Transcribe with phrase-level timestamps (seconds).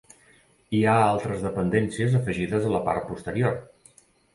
[0.77, 3.65] Hi ha altres dependències afegides a la part posterior.